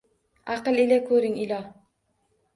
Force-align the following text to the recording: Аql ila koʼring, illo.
Аql 0.53 0.75
ila 0.83 0.97
koʼring, 1.09 1.37
illo. 1.45 1.61